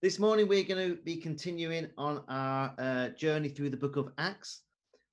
This 0.00 0.20
morning, 0.20 0.46
we're 0.46 0.62
going 0.62 0.90
to 0.90 0.94
be 1.02 1.16
continuing 1.16 1.88
on 1.98 2.22
our 2.28 2.72
uh, 2.78 3.08
journey 3.08 3.48
through 3.48 3.70
the 3.70 3.76
book 3.76 3.96
of 3.96 4.12
Acts. 4.16 4.60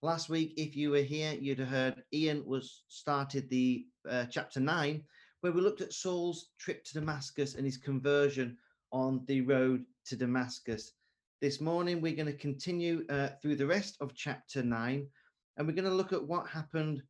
Last 0.04 0.30
week, 0.30 0.54
if 0.58 0.76
you 0.76 0.92
were 0.92 1.02
here, 1.02 1.34
you'd 1.34 1.58
have 1.58 1.70
heard 1.70 2.04
Ian 2.14 2.46
was 2.46 2.84
started 2.88 3.50
the 3.50 3.88
uh, 4.08 4.26
chapter 4.26 4.60
nine, 4.60 5.02
where 5.42 5.52
we 5.52 5.60
looked 5.60 5.82
at 5.82 5.92
Saul's 5.92 6.50
trip 6.60 6.84
to 6.84 6.94
Damascus 6.94 7.56
and 7.56 7.66
his 7.66 7.78
conversion 7.78 8.58
on 8.92 9.24
the 9.26 9.42
road 9.42 9.84
to 10.06 10.16
Damascus. 10.16 10.92
This 11.42 11.60
morning, 11.60 12.00
we're 12.00 12.16
going 12.16 12.28
to 12.28 12.34
continue 12.34 13.06
uh, 13.10 13.30
through 13.42 13.56
the 13.56 13.66
rest 13.66 13.98
of 14.02 14.14
chapter 14.14 14.62
nine, 14.62 15.08
and 15.58 15.66
we're 15.66 15.74
going 15.74 15.90
to 15.90 15.96
look 15.96 16.14
at 16.14 16.28
what 16.28 16.48
happened 16.48 17.02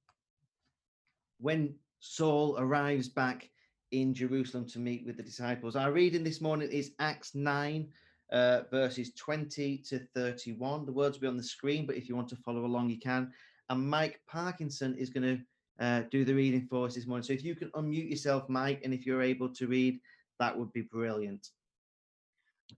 when 1.41 1.75
Saul 1.99 2.55
arrives 2.57 3.09
back 3.09 3.49
in 3.91 4.13
Jerusalem 4.13 4.65
to 4.69 4.79
meet 4.79 5.05
with 5.05 5.17
the 5.17 5.23
disciples. 5.23 5.75
Our 5.75 5.91
reading 5.91 6.23
this 6.23 6.41
morning 6.41 6.69
is 6.71 6.91
Acts 6.99 7.35
9, 7.35 7.87
uh, 8.31 8.61
verses 8.71 9.11
20 9.13 9.77
to 9.89 9.99
31. 10.13 10.85
The 10.85 10.91
words 10.91 11.17
will 11.17 11.21
be 11.21 11.27
on 11.27 11.37
the 11.37 11.43
screen, 11.43 11.85
but 11.85 11.95
if 11.95 12.09
you 12.09 12.15
want 12.15 12.29
to 12.29 12.35
follow 12.37 12.65
along, 12.65 12.89
you 12.89 12.99
can. 12.99 13.31
And 13.69 13.89
Mike 13.89 14.19
Parkinson 14.27 14.95
is 14.95 15.09
going 15.09 15.23
to 15.23 15.85
uh, 15.85 16.03
do 16.11 16.25
the 16.25 16.33
reading 16.33 16.67
for 16.69 16.85
us 16.85 16.95
this 16.95 17.07
morning. 17.07 17.23
So 17.23 17.33
if 17.33 17.43
you 17.43 17.55
can 17.55 17.69
unmute 17.71 18.09
yourself, 18.09 18.47
Mike, 18.49 18.81
and 18.83 18.93
if 18.93 19.05
you're 19.05 19.21
able 19.21 19.49
to 19.49 19.67
read, 19.67 19.99
that 20.39 20.57
would 20.57 20.71
be 20.73 20.81
brilliant. 20.81 21.49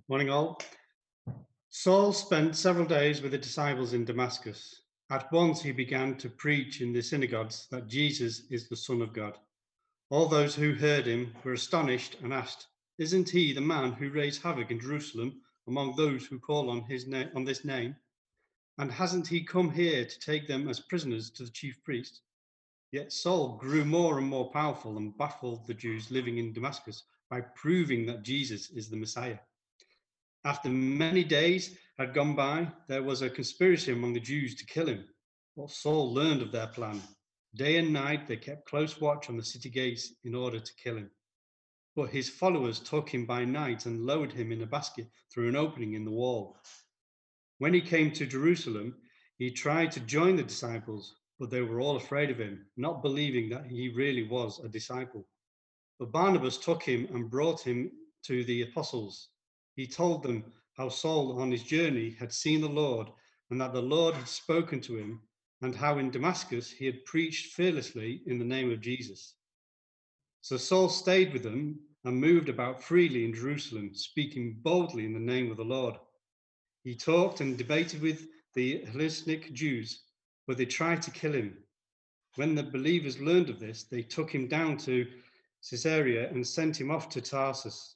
Morning, 0.07 0.29
all. 0.29 0.59
Saul 1.69 2.13
spent 2.13 2.55
several 2.55 2.85
days 2.85 3.21
with 3.21 3.31
the 3.31 3.37
disciples 3.37 3.93
in 3.93 4.05
Damascus. 4.05 4.81
At 5.09 5.31
once 5.31 5.61
he 5.61 5.71
began 5.71 6.15
to 6.17 6.29
preach 6.29 6.81
in 6.81 6.91
the 6.91 7.01
synagogues 7.01 7.67
that 7.71 7.87
Jesus 7.87 8.43
is 8.49 8.67
the 8.67 8.75
Son 8.75 9.01
of 9.01 9.13
God. 9.13 9.37
All 10.09 10.29
those 10.29 10.55
who 10.55 10.73
heard 10.73 11.05
him 11.05 11.35
were 11.43 11.51
astonished 11.51 12.15
and 12.21 12.33
asked, 12.33 12.67
Isn't 12.97 13.29
he 13.29 13.51
the 13.51 13.59
man 13.59 13.91
who 13.91 14.09
raised 14.09 14.41
havoc 14.41 14.71
in 14.71 14.79
Jerusalem 14.79 15.41
among 15.67 15.97
those 15.97 16.25
who 16.25 16.39
call 16.39 16.69
on 16.69 16.83
his 16.83 17.07
name 17.07 17.29
on 17.35 17.43
this 17.43 17.65
name? 17.65 17.97
And 18.77 18.89
hasn't 18.89 19.27
he 19.27 19.43
come 19.43 19.69
here 19.69 20.05
to 20.05 20.19
take 20.19 20.47
them 20.47 20.69
as 20.69 20.79
prisoners 20.79 21.29
to 21.31 21.43
the 21.43 21.51
chief 21.51 21.83
priest? 21.83 22.21
Yet 22.93 23.11
Saul 23.11 23.57
grew 23.57 23.83
more 23.83 24.17
and 24.17 24.27
more 24.27 24.49
powerful 24.49 24.95
and 24.95 25.17
baffled 25.17 25.67
the 25.67 25.73
Jews 25.73 26.09
living 26.09 26.37
in 26.37 26.53
Damascus 26.53 27.03
by 27.29 27.41
proving 27.41 28.05
that 28.05 28.23
Jesus 28.23 28.69
is 28.69 28.89
the 28.89 28.95
Messiah. 28.95 29.39
After 30.45 30.69
many 30.69 31.25
days 31.25 31.77
had 31.97 32.13
gone 32.13 32.33
by, 32.33 32.71
there 32.87 33.03
was 33.03 33.21
a 33.21 33.29
conspiracy 33.29 33.91
among 33.91 34.13
the 34.13 34.21
Jews 34.21 34.55
to 34.55 34.65
kill 34.65 34.87
him. 34.87 35.03
But 35.57 35.69
Saul 35.69 36.13
learned 36.13 36.41
of 36.41 36.53
their 36.53 36.67
plan 36.67 37.01
Day 37.57 37.77
and 37.77 37.91
night 37.91 38.27
they 38.27 38.37
kept 38.37 38.69
close 38.69 39.01
watch 39.01 39.29
on 39.29 39.37
the 39.37 39.43
city 39.43 39.69
gates 39.69 40.13
in 40.23 40.35
order 40.35 40.59
to 40.59 40.75
kill 40.75 40.95
him. 40.95 41.09
But 41.95 42.11
his 42.11 42.29
followers 42.29 42.79
took 42.79 43.09
him 43.09 43.25
by 43.25 43.45
night 43.45 43.87
and 43.87 44.05
lowered 44.05 44.31
him 44.31 44.51
in 44.51 44.61
a 44.61 44.67
basket 44.67 45.09
through 45.33 45.49
an 45.49 45.55
opening 45.55 45.93
in 45.93 46.05
the 46.05 46.11
wall. 46.11 46.55
When 47.57 47.73
he 47.73 47.81
came 47.81 48.11
to 48.11 48.27
Jerusalem, 48.27 49.01
he 49.39 49.49
tried 49.49 49.91
to 49.93 49.99
join 50.01 50.35
the 50.35 50.43
disciples, 50.43 51.15
but 51.39 51.49
they 51.49 51.63
were 51.63 51.81
all 51.81 51.95
afraid 51.95 52.29
of 52.29 52.37
him, 52.37 52.67
not 52.77 53.01
believing 53.01 53.49
that 53.49 53.65
he 53.65 53.89
really 53.89 54.27
was 54.27 54.59
a 54.59 54.69
disciple. 54.69 55.27
But 55.97 56.11
Barnabas 56.11 56.59
took 56.59 56.83
him 56.83 57.07
and 57.11 57.31
brought 57.31 57.61
him 57.61 57.91
to 58.25 58.43
the 58.43 58.61
apostles. 58.61 59.29
He 59.75 59.87
told 59.87 60.21
them 60.21 60.53
how 60.73 60.89
Saul 60.89 61.41
on 61.41 61.49
his 61.49 61.63
journey 61.63 62.11
had 62.19 62.31
seen 62.31 62.61
the 62.61 62.69
Lord 62.69 63.07
and 63.49 63.59
that 63.61 63.73
the 63.73 63.81
Lord 63.81 64.13
had 64.13 64.27
spoken 64.27 64.79
to 64.81 64.97
him 64.97 65.26
and 65.61 65.75
how 65.75 65.97
in 65.97 66.11
Damascus 66.11 66.69
he 66.69 66.85
had 66.85 67.05
preached 67.05 67.53
fearlessly 67.53 68.21
in 68.27 68.37
the 68.37 68.45
name 68.45 68.71
of 68.71 68.79
Jesus. 68.79 69.33
So 70.41 70.55
Saul 70.55 70.87
stayed 70.87 71.33
with 71.33 71.43
them 71.43 71.79
and 72.03 72.21
moved 72.21 72.47
about 72.47 72.83
freely 72.83 73.25
in 73.25 73.33
Jerusalem, 73.33 73.95
speaking 73.95 74.59
boldly 74.61 75.05
in 75.05 75.13
the 75.13 75.19
name 75.19 75.49
of 75.49 75.57
the 75.57 75.65
Lord. 75.65 75.95
He 76.83 76.95
talked 76.95 77.41
and 77.41 77.57
debated 77.57 78.01
with 78.01 78.27
the 78.53 78.85
Hellenistic 78.85 79.51
Jews, 79.53 80.03
but 80.45 80.57
they 80.57 80.65
tried 80.65 81.01
to 81.01 81.11
kill 81.11 81.33
him. 81.33 81.57
When 82.35 82.53
the 82.53 82.63
believers 82.63 83.19
learned 83.19 83.49
of 83.49 83.59
this, 83.59 83.83
they 83.83 84.03
took 84.03 84.33
him 84.33 84.47
down 84.47 84.77
to 84.79 85.07
Caesarea 85.67 86.29
and 86.29 86.45
sent 86.45 86.79
him 86.79 86.91
off 86.91 87.09
to 87.09 87.21
Tarsus. 87.21 87.95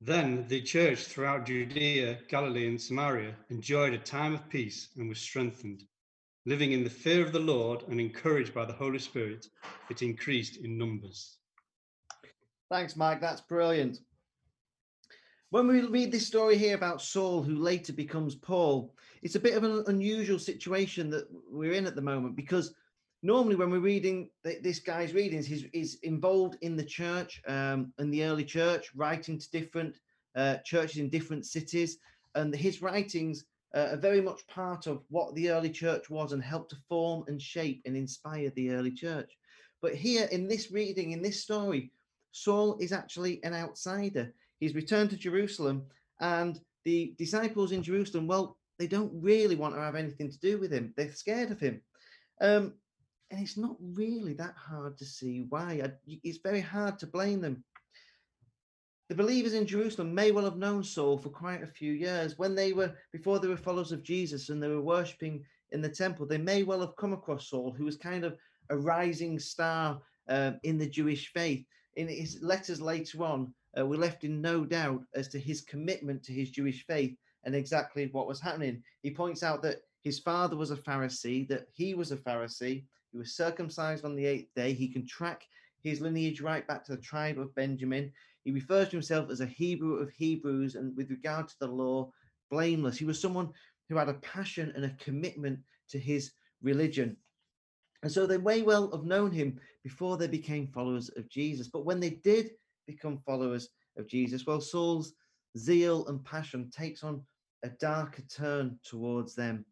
Then 0.00 0.46
the 0.46 0.62
church 0.62 1.00
throughout 1.04 1.46
Judea, 1.46 2.20
Galilee, 2.28 2.68
and 2.68 2.80
Samaria 2.80 3.34
enjoyed 3.50 3.94
a 3.94 3.98
time 3.98 4.34
of 4.34 4.48
peace 4.48 4.90
and 4.96 5.08
was 5.08 5.18
strengthened 5.18 5.84
living 6.46 6.72
in 6.72 6.84
the 6.84 6.90
fear 6.90 7.24
of 7.24 7.32
the 7.32 7.38
Lord 7.38 7.84
and 7.88 8.00
encouraged 8.00 8.52
by 8.52 8.64
the 8.64 8.72
Holy 8.72 8.98
Spirit, 8.98 9.48
it 9.90 10.02
increased 10.02 10.58
in 10.58 10.76
numbers. 10.76 11.38
Thanks, 12.70 12.96
Mike. 12.96 13.20
That's 13.20 13.40
brilliant. 13.40 14.00
When 15.50 15.68
we 15.68 15.82
read 15.82 16.10
this 16.10 16.26
story 16.26 16.58
here 16.58 16.74
about 16.74 17.00
Saul, 17.00 17.42
who 17.42 17.54
later 17.54 17.92
becomes 17.92 18.34
Paul, 18.34 18.94
it's 19.22 19.36
a 19.36 19.40
bit 19.40 19.56
of 19.56 19.62
an 19.62 19.84
unusual 19.86 20.38
situation 20.38 21.10
that 21.10 21.28
we're 21.48 21.74
in 21.74 21.86
at 21.86 21.94
the 21.94 22.02
moment 22.02 22.34
because 22.34 22.74
normally 23.22 23.54
when 23.54 23.70
we're 23.70 23.78
reading 23.78 24.28
this 24.42 24.80
guy's 24.80 25.14
readings, 25.14 25.46
he's, 25.46 25.64
he's 25.72 25.94
involved 26.02 26.56
in 26.60 26.76
the 26.76 26.84
church, 26.84 27.40
um, 27.46 27.92
in 27.98 28.10
the 28.10 28.24
early 28.24 28.44
church, 28.44 28.90
writing 28.94 29.38
to 29.38 29.50
different 29.50 30.00
uh, 30.34 30.56
churches 30.64 30.98
in 30.98 31.08
different 31.08 31.46
cities. 31.46 31.98
And 32.34 32.54
his 32.54 32.82
writings 32.82 33.44
uh, 33.74 33.88
are 33.92 33.96
very 33.96 34.20
much 34.20 34.46
part 34.46 34.86
of 34.86 35.02
what 35.08 35.34
the 35.34 35.50
early 35.50 35.70
church 35.70 36.08
was 36.08 36.32
and 36.32 36.42
helped 36.42 36.70
to 36.70 36.76
form 36.88 37.24
and 37.26 37.40
shape 37.40 37.82
and 37.84 37.96
inspire 37.96 38.50
the 38.50 38.70
early 38.70 38.92
church. 38.92 39.36
But 39.82 39.94
here 39.94 40.28
in 40.30 40.48
this 40.48 40.70
reading, 40.70 41.12
in 41.12 41.22
this 41.22 41.42
story, 41.42 41.90
Saul 42.32 42.76
is 42.80 42.92
actually 42.92 43.42
an 43.44 43.54
outsider. 43.54 44.32
He's 44.60 44.74
returned 44.74 45.10
to 45.10 45.16
Jerusalem, 45.16 45.84
and 46.20 46.60
the 46.84 47.14
disciples 47.18 47.72
in 47.72 47.82
Jerusalem, 47.82 48.26
well, 48.26 48.56
they 48.78 48.86
don't 48.86 49.12
really 49.14 49.56
want 49.56 49.74
to 49.74 49.80
have 49.80 49.94
anything 49.94 50.30
to 50.30 50.38
do 50.38 50.58
with 50.58 50.72
him. 50.72 50.92
They're 50.96 51.12
scared 51.12 51.50
of 51.50 51.60
him. 51.60 51.80
Um, 52.40 52.74
and 53.30 53.40
it's 53.40 53.56
not 53.56 53.76
really 53.80 54.34
that 54.34 54.54
hard 54.56 54.98
to 54.98 55.04
see 55.04 55.46
why. 55.48 55.92
It's 56.06 56.38
very 56.38 56.60
hard 56.60 56.98
to 57.00 57.06
blame 57.06 57.40
them. 57.40 57.64
The 59.10 59.14
believers 59.14 59.52
in 59.52 59.66
Jerusalem 59.66 60.14
may 60.14 60.30
well 60.30 60.44
have 60.44 60.56
known 60.56 60.82
Saul 60.82 61.18
for 61.18 61.28
quite 61.28 61.62
a 61.62 61.66
few 61.66 61.92
years. 61.92 62.38
When 62.38 62.54
they 62.54 62.72
were, 62.72 62.94
before 63.12 63.38
they 63.38 63.48
were 63.48 63.56
followers 63.56 63.92
of 63.92 64.02
Jesus 64.02 64.48
and 64.48 64.62
they 64.62 64.68
were 64.68 64.80
worshipping 64.80 65.44
in 65.72 65.82
the 65.82 65.90
temple, 65.90 66.24
they 66.24 66.38
may 66.38 66.62
well 66.62 66.80
have 66.80 66.96
come 66.96 67.12
across 67.12 67.50
Saul, 67.50 67.70
who 67.72 67.84
was 67.84 67.98
kind 67.98 68.24
of 68.24 68.38
a 68.70 68.78
rising 68.78 69.38
star 69.38 70.00
uh, 70.28 70.52
in 70.62 70.78
the 70.78 70.88
Jewish 70.88 71.30
faith. 71.32 71.66
In 71.96 72.08
his 72.08 72.38
letters 72.40 72.80
later 72.80 73.22
on, 73.22 73.52
uh, 73.78 73.84
we're 73.84 73.98
left 73.98 74.24
in 74.24 74.40
no 74.40 74.64
doubt 74.64 75.02
as 75.14 75.28
to 75.28 75.38
his 75.38 75.60
commitment 75.60 76.22
to 76.24 76.32
his 76.32 76.50
Jewish 76.50 76.86
faith 76.86 77.14
and 77.44 77.54
exactly 77.54 78.08
what 78.12 78.26
was 78.26 78.40
happening. 78.40 78.82
He 79.02 79.10
points 79.10 79.42
out 79.42 79.62
that 79.62 79.82
his 80.02 80.18
father 80.18 80.56
was 80.56 80.70
a 80.70 80.76
Pharisee, 80.76 81.46
that 81.48 81.66
he 81.72 81.94
was 81.94 82.10
a 82.10 82.16
Pharisee, 82.16 82.84
he 83.12 83.18
was 83.18 83.36
circumcised 83.36 84.04
on 84.04 84.16
the 84.16 84.26
eighth 84.26 84.52
day. 84.56 84.72
He 84.72 84.88
can 84.88 85.06
track 85.06 85.46
his 85.82 86.00
lineage 86.00 86.40
right 86.40 86.66
back 86.66 86.84
to 86.84 86.96
the 86.96 87.02
tribe 87.02 87.38
of 87.38 87.54
Benjamin. 87.54 88.10
He 88.44 88.50
refers 88.50 88.88
to 88.88 88.96
himself 88.96 89.30
as 89.30 89.40
a 89.40 89.46
Hebrew 89.46 89.96
of 89.96 90.10
Hebrews, 90.10 90.74
and 90.74 90.96
with 90.96 91.10
regard 91.10 91.48
to 91.48 91.58
the 91.60 91.66
law, 91.66 92.10
blameless. 92.50 92.98
He 92.98 93.04
was 93.04 93.20
someone 93.20 93.50
who 93.88 93.96
had 93.96 94.08
a 94.08 94.14
passion 94.14 94.72
and 94.76 94.84
a 94.84 94.96
commitment 95.02 95.58
to 95.88 95.98
his 95.98 96.32
religion. 96.62 97.16
And 98.02 98.12
so 98.12 98.26
they 98.26 98.38
may 98.38 98.62
well 98.62 98.90
have 98.90 99.04
known 99.04 99.32
him 99.32 99.58
before 99.82 100.16
they 100.18 100.26
became 100.26 100.66
followers 100.66 101.10
of 101.16 101.28
Jesus. 101.28 101.68
But 101.68 101.86
when 101.86 102.00
they 102.00 102.10
did 102.10 102.50
become 102.86 103.22
followers 103.24 103.70
of 103.96 104.06
Jesus, 104.06 104.46
well, 104.46 104.60
Saul's 104.60 105.14
zeal 105.56 106.06
and 106.08 106.22
passion 106.24 106.70
takes 106.70 107.02
on 107.02 107.22
a 107.62 107.70
darker 107.70 108.22
turn 108.22 108.78
towards 108.84 109.34
them. 109.34 109.64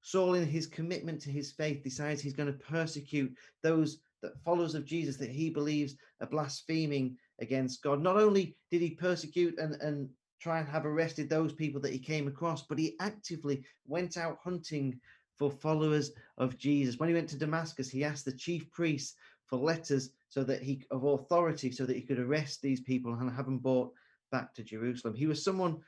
Saul, 0.00 0.34
in 0.34 0.46
his 0.46 0.66
commitment 0.66 1.20
to 1.22 1.30
his 1.30 1.52
faith, 1.52 1.82
decides 1.82 2.22
he's 2.22 2.32
going 2.32 2.50
to 2.50 2.64
persecute 2.64 3.36
those 3.62 3.98
that 4.22 4.40
followers 4.42 4.74
of 4.74 4.86
Jesus 4.86 5.16
that 5.16 5.30
he 5.30 5.50
believes 5.50 5.96
are 6.20 6.28
blaspheming 6.28 7.16
against 7.40 7.82
God. 7.82 8.02
Not 8.02 8.16
only 8.16 8.56
did 8.70 8.80
he 8.80 8.90
persecute 8.90 9.58
and, 9.58 9.74
and 9.76 10.08
try 10.40 10.58
and 10.58 10.68
have 10.68 10.86
arrested 10.86 11.28
those 11.28 11.52
people 11.52 11.80
that 11.80 11.92
he 11.92 11.98
came 11.98 12.28
across, 12.28 12.62
but 12.62 12.78
he 12.78 12.96
actively 13.00 13.64
went 13.86 14.16
out 14.16 14.38
hunting 14.42 14.98
for 15.38 15.50
followers 15.50 16.12
of 16.38 16.56
Jesus. 16.56 16.98
When 16.98 17.08
he 17.08 17.14
went 17.14 17.28
to 17.30 17.38
Damascus, 17.38 17.90
he 17.90 18.04
asked 18.04 18.24
the 18.24 18.32
chief 18.32 18.70
priests 18.70 19.16
for 19.46 19.58
letters 19.58 20.10
so 20.28 20.44
that 20.44 20.62
he 20.62 20.82
of 20.90 21.04
authority 21.04 21.70
so 21.70 21.86
that 21.86 21.96
he 21.96 22.02
could 22.02 22.18
arrest 22.18 22.62
these 22.62 22.80
people 22.80 23.14
and 23.14 23.30
have 23.30 23.44
them 23.44 23.58
brought 23.58 23.92
back 24.32 24.54
to 24.54 24.64
Jerusalem. 24.64 25.14
He 25.14 25.26
was 25.26 25.44
someone 25.44 25.78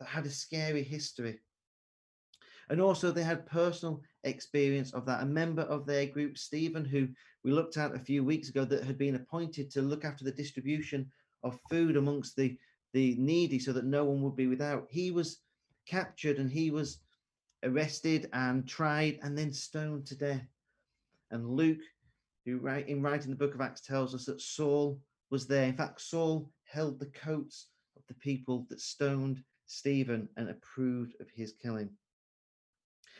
that 0.00 0.08
had 0.08 0.26
a 0.26 0.30
scary 0.30 0.82
history. 0.82 1.38
And 2.70 2.80
also, 2.80 3.10
they 3.10 3.22
had 3.22 3.46
personal 3.46 4.02
experience 4.24 4.92
of 4.92 5.06
that. 5.06 5.22
A 5.22 5.26
member 5.26 5.62
of 5.62 5.86
their 5.86 6.06
group, 6.06 6.36
Stephen, 6.36 6.84
who 6.84 7.08
we 7.42 7.50
looked 7.50 7.76
at 7.76 7.94
a 7.94 7.98
few 7.98 8.22
weeks 8.22 8.48
ago, 8.48 8.64
that 8.64 8.84
had 8.84 8.98
been 8.98 9.14
appointed 9.14 9.70
to 9.70 9.82
look 9.82 10.04
after 10.04 10.24
the 10.24 10.32
distribution 10.32 11.10
of 11.42 11.58
food 11.70 11.96
amongst 11.96 12.36
the, 12.36 12.56
the 12.92 13.16
needy 13.18 13.58
so 13.58 13.72
that 13.72 13.84
no 13.84 14.04
one 14.04 14.22
would 14.22 14.36
be 14.36 14.46
without, 14.46 14.86
he 14.90 15.10
was 15.10 15.40
captured 15.86 16.38
and 16.38 16.50
he 16.50 16.70
was 16.70 16.98
arrested 17.62 18.28
and 18.32 18.68
tried 18.68 19.18
and 19.22 19.36
then 19.36 19.52
stoned 19.52 20.06
to 20.06 20.14
death. 20.14 20.46
And 21.30 21.48
Luke, 21.48 21.80
who 22.44 22.58
write, 22.58 22.88
in 22.88 23.02
writing 23.02 23.30
the 23.30 23.36
book 23.36 23.54
of 23.54 23.60
Acts 23.60 23.80
tells 23.80 24.14
us 24.14 24.26
that 24.26 24.40
Saul 24.40 25.00
was 25.30 25.46
there. 25.46 25.64
In 25.64 25.76
fact, 25.76 26.00
Saul 26.00 26.50
held 26.64 26.98
the 26.98 27.06
coats 27.06 27.68
of 27.96 28.02
the 28.08 28.14
people 28.14 28.66
that 28.68 28.80
stoned 28.80 29.42
Stephen 29.66 30.28
and 30.36 30.48
approved 30.48 31.14
of 31.20 31.28
his 31.30 31.52
killing. 31.60 31.90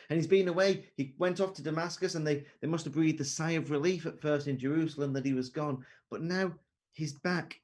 And 0.08 0.16
he's 0.16 0.26
been 0.26 0.48
away. 0.48 0.86
He 0.96 1.14
went 1.18 1.40
off 1.40 1.54
to 1.54 1.62
Damascus 1.62 2.14
and 2.14 2.26
they, 2.26 2.44
they 2.60 2.68
must 2.68 2.84
have 2.84 2.94
breathed 2.94 3.20
a 3.20 3.24
sigh 3.24 3.52
of 3.52 3.70
relief 3.70 4.06
at 4.06 4.20
first 4.20 4.46
in 4.46 4.58
Jerusalem 4.58 5.12
that 5.12 5.26
he 5.26 5.34
was 5.34 5.50
gone. 5.50 5.84
But 6.10 6.22
now 6.22 6.52
he's 6.92 7.12
back. 7.12 7.60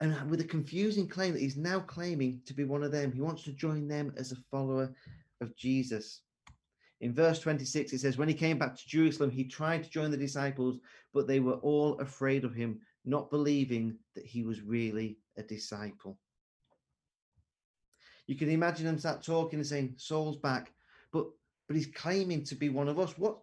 And 0.00 0.30
with 0.30 0.40
a 0.40 0.44
confusing 0.44 1.08
claim 1.08 1.32
that 1.32 1.40
he's 1.40 1.56
now 1.56 1.80
claiming 1.80 2.42
to 2.44 2.52
be 2.52 2.64
one 2.64 2.82
of 2.82 2.92
them. 2.92 3.12
He 3.12 3.22
wants 3.22 3.44
to 3.44 3.52
join 3.52 3.88
them 3.88 4.12
as 4.18 4.32
a 4.32 4.36
follower 4.50 4.94
of 5.40 5.56
Jesus. 5.56 6.20
In 7.00 7.14
verse 7.14 7.38
26, 7.40 7.92
it 7.92 7.98
says, 7.98 8.18
When 8.18 8.28
he 8.28 8.34
came 8.34 8.58
back 8.58 8.76
to 8.76 8.88
Jerusalem, 8.88 9.30
he 9.30 9.44
tried 9.44 9.84
to 9.84 9.90
join 9.90 10.10
the 10.10 10.16
disciples, 10.16 10.78
but 11.14 11.26
they 11.26 11.40
were 11.40 11.54
all 11.54 11.98
afraid 12.00 12.44
of 12.44 12.54
him, 12.54 12.80
not 13.04 13.30
believing 13.30 13.96
that 14.14 14.26
he 14.26 14.42
was 14.42 14.62
really 14.62 15.18
a 15.38 15.42
disciple. 15.42 16.18
You 18.26 18.34
can 18.34 18.50
imagine 18.50 18.86
them 18.86 18.98
start 18.98 19.22
talking 19.22 19.58
and 19.58 19.66
saying, 19.66 19.94
Saul's 19.96 20.36
back, 20.36 20.72
but 21.12 21.26
but 21.66 21.76
he's 21.76 21.86
claiming 21.86 22.44
to 22.44 22.54
be 22.54 22.68
one 22.68 22.88
of 22.88 22.98
us. 22.98 23.16
What 23.18 23.38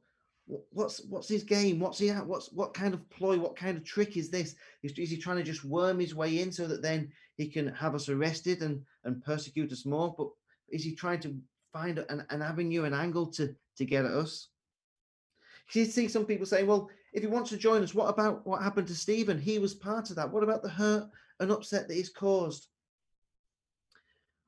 what's 0.45 1.01
what's 1.05 1.29
his 1.29 1.43
game? 1.43 1.79
What's 1.79 1.99
he 1.99 2.09
at? 2.09 2.25
What's 2.25 2.51
what 2.51 2.73
kind 2.73 2.93
of 2.93 3.09
ploy? 3.09 3.37
What 3.37 3.55
kind 3.55 3.77
of 3.77 3.83
trick 3.83 4.17
is 4.17 4.29
this? 4.29 4.55
Is, 4.81 4.91
is 4.93 5.09
he 5.09 5.17
trying 5.17 5.37
to 5.37 5.43
just 5.43 5.63
worm 5.63 5.99
his 5.99 6.15
way 6.15 6.41
in 6.41 6.51
so 6.51 6.67
that 6.67 6.81
then 6.81 7.11
he 7.37 7.47
can 7.47 7.67
have 7.73 7.95
us 7.95 8.09
arrested 8.09 8.61
and 8.61 8.81
and 9.05 9.23
persecute 9.23 9.71
us 9.71 9.85
more? 9.85 10.13
But 10.17 10.29
is 10.69 10.83
he 10.83 10.95
trying 10.95 11.21
to 11.21 11.35
find 11.71 11.99
an, 12.09 12.25
an 12.29 12.41
avenue, 12.41 12.83
an 12.83 12.93
angle 12.93 13.27
to 13.33 13.55
to 13.77 13.85
get 13.85 14.05
at 14.05 14.11
us? 14.11 14.49
You 15.71 15.85
see 15.85 16.07
some 16.07 16.25
people 16.25 16.45
saying, 16.45 16.67
well, 16.67 16.89
if 17.13 17.21
he 17.21 17.27
wants 17.27 17.49
to 17.51 17.57
join 17.57 17.83
us, 17.83 17.95
what 17.95 18.09
about 18.09 18.45
what 18.45 18.61
happened 18.61 18.87
to 18.87 18.95
Stephen? 18.95 19.39
He 19.39 19.59
was 19.59 19.73
part 19.73 20.09
of 20.09 20.17
that. 20.17 20.29
What 20.29 20.43
about 20.43 20.61
the 20.61 20.69
hurt 20.69 21.09
and 21.39 21.51
upset 21.51 21.87
that 21.87 21.93
he's 21.95 22.09
caused? 22.09 22.67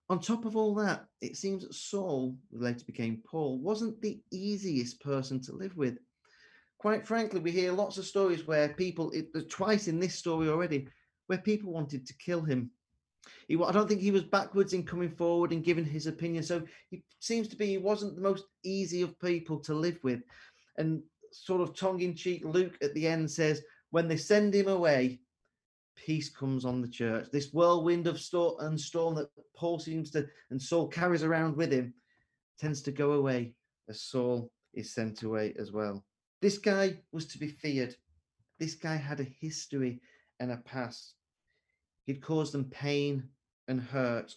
On 0.09 0.19
top 0.19 0.45
of 0.45 0.55
all 0.55 0.75
that, 0.75 1.05
it 1.21 1.35
seems 1.35 1.63
that 1.63 1.73
Saul, 1.73 2.37
who 2.51 2.59
later 2.59 2.85
became 2.85 3.23
Paul, 3.25 3.59
wasn't 3.59 3.99
the 4.01 4.19
easiest 4.31 5.01
person 5.01 5.41
to 5.41 5.55
live 5.55 5.75
with. 5.75 5.97
Quite 6.77 7.07
frankly, 7.07 7.39
we 7.39 7.51
hear 7.51 7.71
lots 7.71 7.97
of 7.97 8.05
stories 8.05 8.45
where 8.45 8.69
people, 8.69 9.09
it, 9.11 9.27
twice 9.49 9.87
in 9.87 9.99
this 9.99 10.13
story 10.13 10.47
already, 10.47 10.87
where 11.25 11.39
people 11.39 11.71
wanted 11.71 12.05
to 12.05 12.17
kill 12.17 12.43
him. 12.43 12.69
He, 13.47 13.57
I 13.59 13.71
don't 13.71 13.87
think 13.87 14.01
he 14.01 14.11
was 14.11 14.23
backwards 14.23 14.73
in 14.73 14.83
coming 14.83 15.09
forward 15.09 15.51
and 15.51 15.63
giving 15.63 15.85
his 15.85 16.05
opinion. 16.05 16.43
So 16.43 16.61
he 16.91 17.03
seems 17.19 17.47
to 17.47 17.55
be 17.55 17.65
he 17.65 17.77
wasn't 17.79 18.15
the 18.15 18.21
most 18.21 18.45
easy 18.63 19.01
of 19.01 19.19
people 19.19 19.59
to 19.61 19.73
live 19.73 19.97
with. 20.03 20.21
And 20.77 21.01
sort 21.31 21.61
of 21.61 21.75
tongue 21.75 22.01
in 22.01 22.15
cheek, 22.15 22.43
Luke 22.45 22.77
at 22.83 22.93
the 22.93 23.07
end 23.07 23.31
says, 23.31 23.63
when 23.89 24.07
they 24.07 24.17
send 24.17 24.53
him 24.53 24.67
away, 24.67 25.19
peace 25.95 26.29
comes 26.29 26.65
on 26.65 26.81
the 26.81 26.87
church. 26.87 27.27
This 27.31 27.51
whirlwind 27.53 28.07
of 28.07 28.19
storm 28.19 28.55
and 28.59 28.79
storm 28.79 29.15
that 29.15 29.29
Paul 29.55 29.79
seems 29.79 30.11
to 30.11 30.27
and 30.49 30.61
Saul 30.61 30.87
carries 30.87 31.23
around 31.23 31.55
with 31.55 31.71
him 31.71 31.93
tends 32.59 32.81
to 32.83 32.91
go 32.91 33.13
away 33.13 33.53
as 33.89 34.01
Saul 34.01 34.51
is 34.73 34.93
sent 34.93 35.23
away 35.23 35.53
as 35.57 35.71
well. 35.71 36.03
This 36.41 36.57
guy 36.57 36.97
was 37.11 37.25
to 37.27 37.37
be 37.37 37.47
feared. 37.47 37.95
This 38.59 38.75
guy 38.75 38.95
had 38.95 39.19
a 39.19 39.23
history 39.41 40.01
and 40.39 40.51
a 40.51 40.57
past. 40.57 41.13
He'd 42.05 42.21
caused 42.21 42.53
them 42.53 42.65
pain 42.65 43.23
and 43.67 43.81
hurt. 43.81 44.33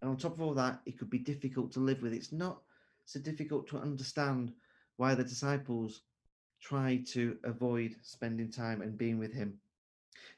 And 0.00 0.10
on 0.10 0.16
top 0.16 0.34
of 0.34 0.42
all 0.42 0.54
that, 0.54 0.80
it 0.86 0.98
could 0.98 1.10
be 1.10 1.18
difficult 1.18 1.72
to 1.72 1.80
live 1.80 2.02
with. 2.02 2.12
It's 2.12 2.32
not 2.32 2.62
so 3.04 3.20
difficult 3.20 3.66
to 3.68 3.78
understand 3.78 4.52
why 4.96 5.14
the 5.14 5.24
disciples 5.24 6.02
tried 6.60 7.06
to 7.06 7.36
avoid 7.44 7.96
spending 8.02 8.50
time 8.50 8.80
and 8.80 8.96
being 8.96 9.18
with 9.18 9.32
him. 9.32 9.58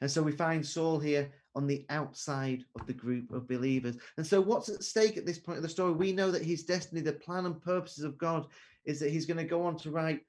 And 0.01 0.09
so 0.09 0.21
we 0.21 0.31
find 0.31 0.65
Saul 0.65 0.99
here 0.99 1.29
on 1.55 1.67
the 1.67 1.85
outside 1.89 2.63
of 2.79 2.85
the 2.85 2.93
group 2.93 3.31
of 3.31 3.47
believers. 3.47 3.97
And 4.17 4.25
so, 4.25 4.39
what's 4.39 4.69
at 4.69 4.83
stake 4.83 5.17
at 5.17 5.25
this 5.25 5.39
point 5.39 5.57
of 5.57 5.63
the 5.63 5.69
story? 5.69 5.91
We 5.91 6.11
know 6.11 6.29
that 6.31 6.43
his 6.43 6.63
destiny, 6.63 7.01
the 7.01 7.13
plan 7.13 7.45
and 7.45 7.61
purposes 7.61 8.03
of 8.03 8.17
God, 8.17 8.47
is 8.85 8.99
that 8.99 9.11
he's 9.11 9.25
going 9.25 9.37
to 9.37 9.43
go 9.43 9.63
on 9.63 9.77
to 9.77 9.91
write 9.91 10.21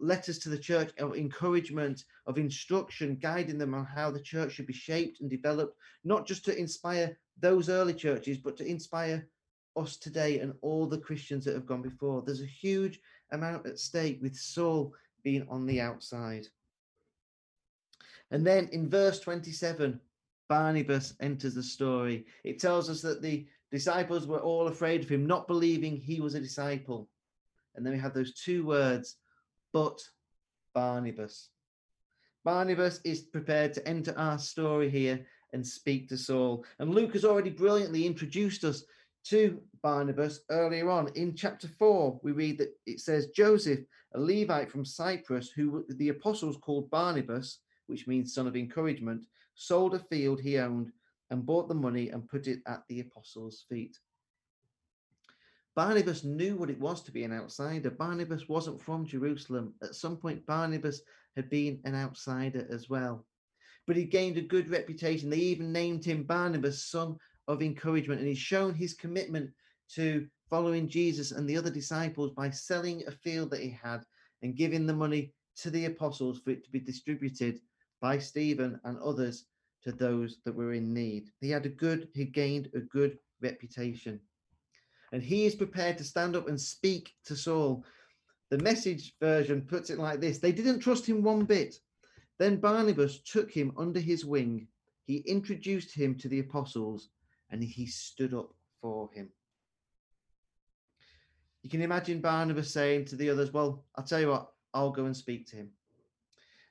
letters 0.00 0.38
to 0.38 0.48
the 0.48 0.58
church 0.58 0.92
of 0.98 1.16
encouragement, 1.16 2.04
of 2.26 2.38
instruction, 2.38 3.18
guiding 3.20 3.58
them 3.58 3.74
on 3.74 3.84
how 3.84 4.10
the 4.10 4.20
church 4.20 4.52
should 4.52 4.66
be 4.66 4.72
shaped 4.72 5.20
and 5.20 5.28
developed, 5.28 5.76
not 6.04 6.26
just 6.26 6.44
to 6.44 6.56
inspire 6.56 7.18
those 7.40 7.68
early 7.68 7.94
churches, 7.94 8.38
but 8.38 8.56
to 8.56 8.66
inspire 8.66 9.28
us 9.76 9.96
today 9.96 10.40
and 10.40 10.52
all 10.62 10.86
the 10.86 10.98
Christians 10.98 11.44
that 11.44 11.54
have 11.54 11.66
gone 11.66 11.82
before. 11.82 12.22
There's 12.24 12.42
a 12.42 12.46
huge 12.46 13.00
amount 13.32 13.66
at 13.66 13.78
stake 13.78 14.18
with 14.22 14.36
Saul 14.36 14.94
being 15.22 15.46
on 15.48 15.66
the 15.66 15.80
outside. 15.80 16.46
And 18.30 18.46
then 18.46 18.68
in 18.72 18.88
verse 18.88 19.20
27, 19.20 20.00
Barnabas 20.48 21.14
enters 21.20 21.54
the 21.54 21.62
story. 21.62 22.26
It 22.44 22.58
tells 22.58 22.90
us 22.90 23.00
that 23.02 23.22
the 23.22 23.46
disciples 23.70 24.26
were 24.26 24.40
all 24.40 24.68
afraid 24.68 25.02
of 25.02 25.08
him, 25.08 25.26
not 25.26 25.46
believing 25.46 25.96
he 25.96 26.20
was 26.20 26.34
a 26.34 26.40
disciple. 26.40 27.08
And 27.74 27.86
then 27.86 27.92
we 27.92 27.98
have 28.00 28.14
those 28.14 28.34
two 28.34 28.64
words, 28.66 29.16
but 29.72 30.00
Barnabas. 30.74 31.48
Barnabas 32.44 33.00
is 33.04 33.20
prepared 33.20 33.74
to 33.74 33.86
enter 33.86 34.14
our 34.16 34.38
story 34.38 34.90
here 34.90 35.24
and 35.52 35.66
speak 35.66 36.08
to 36.08 36.16
Saul. 36.16 36.64
And 36.78 36.94
Luke 36.94 37.12
has 37.12 37.24
already 37.24 37.50
brilliantly 37.50 38.06
introduced 38.06 38.64
us 38.64 38.84
to 39.24 39.60
Barnabas 39.82 40.40
earlier 40.50 40.90
on. 40.90 41.08
In 41.14 41.34
chapter 41.34 41.68
4, 41.68 42.20
we 42.22 42.32
read 42.32 42.58
that 42.58 42.74
it 42.86 43.00
says, 43.00 43.28
Joseph, 43.28 43.80
a 44.14 44.20
Levite 44.20 44.70
from 44.70 44.84
Cyprus, 44.84 45.50
who 45.50 45.84
the 45.90 46.08
apostles 46.08 46.56
called 46.56 46.90
Barnabas, 46.90 47.58
which 47.90 48.06
means 48.06 48.32
son 48.32 48.46
of 48.46 48.56
encouragement, 48.56 49.24
sold 49.54 49.94
a 49.94 49.98
field 49.98 50.40
he 50.40 50.58
owned 50.58 50.92
and 51.30 51.46
bought 51.46 51.68
the 51.68 51.74
money 51.74 52.08
and 52.10 52.28
put 52.28 52.46
it 52.46 52.60
at 52.66 52.82
the 52.88 53.00
apostles' 53.00 53.64
feet. 53.68 53.98
Barnabas 55.76 56.24
knew 56.24 56.56
what 56.56 56.70
it 56.70 56.80
was 56.80 57.02
to 57.02 57.12
be 57.12 57.22
an 57.24 57.32
outsider. 57.32 57.90
Barnabas 57.90 58.48
wasn't 58.48 58.80
from 58.80 59.06
Jerusalem. 59.06 59.74
At 59.82 59.94
some 59.94 60.16
point, 60.16 60.44
Barnabas 60.46 61.02
had 61.36 61.48
been 61.48 61.80
an 61.84 61.94
outsider 61.94 62.66
as 62.70 62.90
well. 62.90 63.24
But 63.86 63.96
he 63.96 64.04
gained 64.04 64.36
a 64.36 64.42
good 64.42 64.68
reputation. 64.68 65.30
They 65.30 65.36
even 65.36 65.72
named 65.72 66.04
him 66.04 66.24
Barnabas, 66.24 66.84
son 66.84 67.16
of 67.48 67.62
encouragement. 67.62 68.20
And 68.20 68.28
he's 68.28 68.38
shown 68.38 68.74
his 68.74 68.94
commitment 68.94 69.50
to 69.94 70.26
following 70.48 70.88
Jesus 70.88 71.30
and 71.30 71.48
the 71.48 71.56
other 71.56 71.70
disciples 71.70 72.32
by 72.32 72.50
selling 72.50 73.04
a 73.06 73.12
field 73.12 73.50
that 73.50 73.60
he 73.60 73.70
had 73.70 74.02
and 74.42 74.56
giving 74.56 74.86
the 74.86 74.92
money 74.92 75.32
to 75.56 75.70
the 75.70 75.84
apostles 75.84 76.40
for 76.40 76.50
it 76.50 76.64
to 76.64 76.70
be 76.70 76.80
distributed 76.80 77.60
by 78.00 78.18
Stephen 78.18 78.80
and 78.84 78.98
others 78.98 79.44
to 79.82 79.92
those 79.92 80.38
that 80.44 80.54
were 80.54 80.72
in 80.72 80.92
need. 80.92 81.30
He 81.40 81.50
had 81.50 81.66
a 81.66 81.70
good, 81.70 82.08
he 82.14 82.24
gained 82.24 82.70
a 82.74 82.80
good 82.80 83.18
reputation. 83.40 84.20
And 85.12 85.22
he 85.22 85.46
is 85.46 85.54
prepared 85.54 85.98
to 85.98 86.04
stand 86.04 86.36
up 86.36 86.48
and 86.48 86.60
speak 86.60 87.14
to 87.24 87.34
Saul. 87.34 87.84
The 88.50 88.58
message 88.58 89.14
version 89.20 89.62
puts 89.62 89.90
it 89.90 89.98
like 89.98 90.20
this 90.20 90.38
They 90.38 90.52
didn't 90.52 90.80
trust 90.80 91.06
him 91.06 91.22
one 91.22 91.44
bit. 91.44 91.76
Then 92.38 92.56
Barnabas 92.56 93.20
took 93.20 93.50
him 93.50 93.72
under 93.76 94.00
his 94.00 94.24
wing. 94.24 94.66
He 95.06 95.18
introduced 95.18 95.94
him 95.94 96.16
to 96.18 96.28
the 96.28 96.40
apostles 96.40 97.08
and 97.50 97.62
he 97.62 97.86
stood 97.86 98.32
up 98.32 98.54
for 98.80 99.10
him. 99.12 99.28
You 101.62 101.68
can 101.68 101.82
imagine 101.82 102.20
Barnabas 102.20 102.72
saying 102.72 103.06
to 103.06 103.16
the 103.16 103.28
others, 103.28 103.52
Well, 103.52 103.84
I'll 103.96 104.04
tell 104.04 104.20
you 104.20 104.28
what, 104.28 104.52
I'll 104.72 104.90
go 104.90 105.04
and 105.04 105.16
speak 105.16 105.46
to 105.48 105.56
him. 105.56 105.70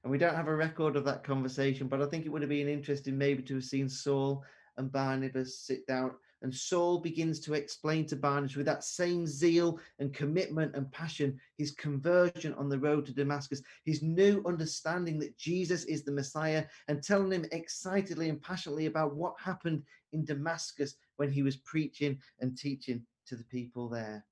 And 0.04 0.12
we 0.12 0.18
don't 0.18 0.36
have 0.36 0.48
a 0.48 0.56
record 0.56 0.96
of 0.96 1.04
that 1.06 1.24
conversation, 1.24 1.88
but 1.88 2.02
I 2.02 2.06
think 2.06 2.26
it 2.26 2.30
would 2.30 2.42
have 2.42 2.50
been 2.50 2.70
interesting 2.70 3.18
maybe 3.18 3.44
to 3.44 3.56
have 3.56 3.66
seen 3.66 3.90
Saul 3.90 4.44
and 4.78 4.92
Barnabas 4.92 5.60
sit 5.60 5.86
down. 5.88 6.14
And 6.42 6.56
Saul 6.56 7.00
begins 7.00 7.42
to 7.42 7.54
explain 7.54 8.06
to 8.06 8.16
Barnabas 8.16 8.56
with 8.56 8.66
that 8.66 8.86
same 8.86 9.28
zeal 9.28 9.78
and 10.00 10.14
commitment 10.14 10.74
and 10.74 10.90
passion 10.94 11.38
his 11.58 11.72
conversion 11.72 12.54
on 12.54 12.70
the 12.70 12.80
road 12.80 13.06
to 13.08 13.14
Damascus, 13.14 13.62
his 13.84 14.02
new 14.02 14.42
understanding 14.46 15.20
that 15.20 15.38
Jesus 15.38 15.84
is 15.84 16.04
the 16.04 16.14
Messiah, 16.14 16.66
and 16.88 17.04
telling 17.04 17.34
him 17.34 17.46
excitedly 17.52 18.30
and 18.30 18.42
passionately 18.42 18.86
about 18.86 19.18
what 19.18 19.36
happened 19.38 19.84
in 20.14 20.24
Damascus 20.24 20.96
when 21.18 21.30
he 21.30 21.44
was 21.44 21.58
preaching 21.58 22.18
and 22.40 22.58
teaching 22.58 23.06
to 23.28 23.36
the 23.36 23.44
people 23.44 23.90
there. 23.90 24.26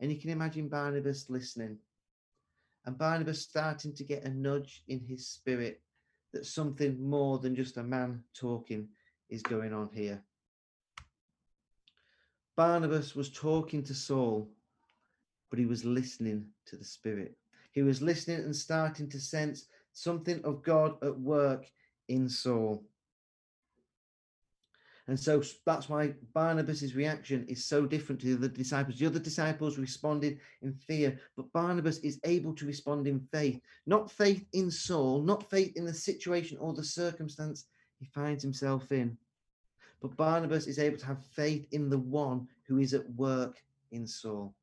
And 0.00 0.10
you 0.10 0.18
can 0.18 0.30
imagine 0.30 0.68
Barnabas 0.68 1.30
listening 1.30 1.78
and 2.86 2.96
Barnabas 2.96 3.42
starting 3.42 3.94
to 3.94 4.04
get 4.04 4.24
a 4.24 4.30
nudge 4.30 4.82
in 4.88 5.00
his 5.00 5.26
spirit 5.26 5.80
that 6.32 6.46
something 6.46 7.02
more 7.02 7.38
than 7.38 7.54
just 7.54 7.76
a 7.76 7.82
man 7.82 8.22
talking 8.34 8.88
is 9.28 9.42
going 9.42 9.72
on 9.72 9.90
here. 9.92 10.22
Barnabas 12.56 13.14
was 13.14 13.30
talking 13.30 13.82
to 13.84 13.94
Saul, 13.94 14.48
but 15.48 15.58
he 15.58 15.66
was 15.66 15.84
listening 15.84 16.46
to 16.66 16.76
the 16.76 16.84
Spirit. 16.84 17.36
He 17.72 17.82
was 17.82 18.02
listening 18.02 18.40
and 18.40 18.54
starting 18.54 19.08
to 19.10 19.20
sense 19.20 19.66
something 19.92 20.44
of 20.44 20.62
God 20.62 21.02
at 21.02 21.18
work 21.18 21.70
in 22.08 22.28
Saul. 22.28 22.84
And 25.10 25.18
so 25.18 25.42
that's 25.66 25.88
why 25.88 26.14
Barnabas's 26.34 26.94
reaction 26.94 27.44
is 27.48 27.64
so 27.64 27.84
different 27.84 28.20
to 28.20 28.28
the 28.28 28.46
other 28.46 28.54
disciples. 28.54 28.96
The 28.96 29.06
other 29.06 29.18
disciples 29.18 29.76
responded 29.76 30.38
in 30.62 30.72
fear, 30.72 31.18
but 31.36 31.52
Barnabas 31.52 31.98
is 31.98 32.20
able 32.22 32.54
to 32.54 32.64
respond 32.64 33.08
in 33.08 33.18
faith. 33.32 33.60
Not 33.86 34.12
faith 34.12 34.46
in 34.52 34.70
Saul, 34.70 35.20
not 35.22 35.50
faith 35.50 35.72
in 35.74 35.84
the 35.84 35.92
situation 35.92 36.58
or 36.58 36.74
the 36.74 36.84
circumstance 36.84 37.64
he 37.98 38.06
finds 38.06 38.44
himself 38.44 38.92
in. 38.92 39.18
But 40.00 40.16
Barnabas 40.16 40.68
is 40.68 40.78
able 40.78 40.98
to 40.98 41.06
have 41.06 41.26
faith 41.26 41.66
in 41.72 41.90
the 41.90 41.98
one 41.98 42.46
who 42.68 42.78
is 42.78 42.94
at 42.94 43.12
work 43.14 43.60
in 43.90 44.06
Saul. 44.06 44.54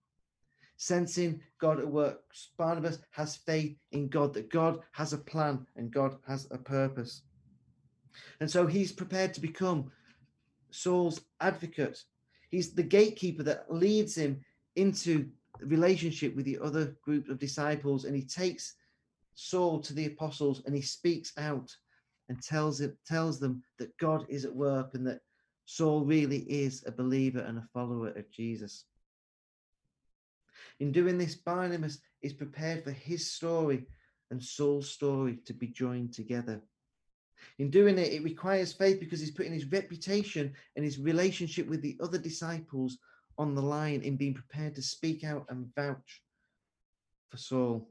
Sensing 0.77 1.41
God 1.59 1.77
at 1.77 1.87
work, 1.89 2.21
Barnabas 2.57 2.99
has 3.11 3.35
faith 3.35 3.75
in 3.91 4.07
God, 4.07 4.33
that 4.35 4.49
God 4.49 4.79
has 4.93 5.11
a 5.11 5.17
plan 5.17 5.67
and 5.75 5.91
God 5.91 6.15
has 6.25 6.47
a 6.51 6.57
purpose. 6.57 7.23
And 8.39 8.49
so 8.49 8.65
he's 8.65 8.93
prepared 8.93 9.33
to 9.33 9.41
become 9.41 9.91
Saul's 10.77 11.21
advocate. 11.41 11.99
He's 12.51 12.73
the 12.73 12.83
gatekeeper 12.83 13.43
that 13.43 13.73
leads 13.73 14.15
him 14.15 14.41
into 14.75 15.29
relationship 15.61 16.35
with 16.35 16.45
the 16.45 16.59
other 16.59 16.95
group 17.03 17.29
of 17.29 17.39
disciples, 17.39 18.05
and 18.05 18.15
he 18.15 18.23
takes 18.23 18.75
Saul 19.33 19.79
to 19.81 19.93
the 19.93 20.05
apostles 20.05 20.63
and 20.65 20.75
he 20.75 20.81
speaks 20.81 21.31
out 21.37 21.75
and 22.29 22.41
tells 22.41 22.81
it 22.81 22.97
tells 23.05 23.39
them 23.39 23.63
that 23.79 23.95
God 23.97 24.25
is 24.29 24.45
at 24.45 24.55
work 24.55 24.93
and 24.93 25.05
that 25.07 25.21
Saul 25.65 26.05
really 26.05 26.39
is 26.39 26.83
a 26.85 26.91
believer 26.91 27.39
and 27.39 27.57
a 27.57 27.69
follower 27.73 28.09
of 28.09 28.31
Jesus. 28.31 28.85
In 30.79 30.91
doing 30.91 31.17
this, 31.17 31.35
Barnabas 31.35 31.99
is 32.21 32.33
prepared 32.33 32.83
for 32.83 32.91
his 32.91 33.31
story 33.31 33.85
and 34.31 34.43
Saul's 34.43 34.89
story 34.89 35.37
to 35.45 35.53
be 35.53 35.67
joined 35.67 36.13
together. 36.13 36.61
In 37.59 37.69
doing 37.69 37.97
it, 37.97 38.13
it 38.13 38.23
requires 38.23 38.73
faith 38.73 38.99
because 38.99 39.19
he's 39.19 39.31
putting 39.31 39.53
his 39.53 39.71
reputation 39.71 40.53
and 40.75 40.85
his 40.85 40.99
relationship 40.99 41.67
with 41.67 41.81
the 41.81 41.97
other 42.01 42.17
disciples 42.17 42.97
on 43.37 43.55
the 43.55 43.61
line 43.61 44.01
in 44.01 44.17
being 44.17 44.33
prepared 44.33 44.75
to 44.75 44.81
speak 44.81 45.23
out 45.23 45.45
and 45.49 45.73
vouch 45.75 46.21
for 47.29 47.37
Saul. 47.37 47.89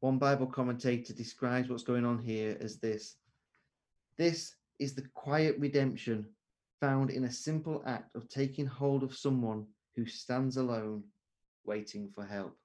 One 0.00 0.18
Bible 0.18 0.46
commentator 0.46 1.12
describes 1.12 1.68
what's 1.68 1.84
going 1.84 2.04
on 2.04 2.18
here 2.18 2.56
as 2.60 2.78
this 2.78 3.16
This 4.16 4.56
is 4.78 4.94
the 4.94 5.06
quiet 5.14 5.56
redemption 5.58 6.26
found 6.80 7.10
in 7.10 7.24
a 7.24 7.30
simple 7.30 7.82
act 7.86 8.16
of 8.16 8.28
taking 8.28 8.66
hold 8.66 9.04
of 9.04 9.14
someone 9.14 9.64
who 9.94 10.04
stands 10.04 10.56
alone, 10.56 11.04
waiting 11.64 12.10
for 12.12 12.24
help. 12.24 12.56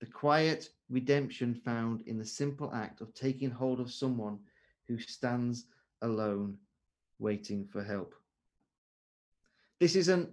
The 0.00 0.06
quiet 0.06 0.70
redemption 0.90 1.54
found 1.54 2.02
in 2.06 2.18
the 2.18 2.24
simple 2.24 2.72
act 2.74 3.00
of 3.00 3.14
taking 3.14 3.50
hold 3.50 3.80
of 3.80 3.92
someone 3.92 4.38
who 4.88 4.98
stands 4.98 5.66
alone, 6.02 6.56
waiting 7.18 7.64
for 7.64 7.82
help. 7.82 8.14
This 9.78 9.96
isn't 9.96 10.28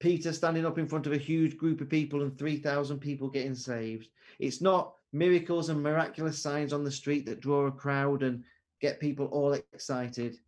Peter 0.00 0.32
standing 0.32 0.66
up 0.66 0.78
in 0.78 0.86
front 0.86 1.06
of 1.06 1.12
a 1.12 1.18
huge 1.18 1.56
group 1.56 1.80
of 1.80 1.88
people 1.88 2.22
and 2.22 2.36
3,000 2.38 2.98
people 2.98 3.28
getting 3.28 3.54
saved. 3.54 4.08
It's 4.38 4.60
not 4.60 4.94
miracles 5.12 5.68
and 5.68 5.82
miraculous 5.82 6.38
signs 6.38 6.72
on 6.72 6.84
the 6.84 6.90
street 6.90 7.26
that 7.26 7.40
draw 7.40 7.66
a 7.66 7.72
crowd 7.72 8.22
and 8.22 8.44
get 8.80 9.00
people 9.00 9.26
all 9.26 9.52
excited. 9.52 10.38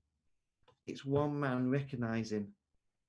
It's 0.86 1.04
one 1.04 1.38
man 1.38 1.70
recognizing 1.70 2.48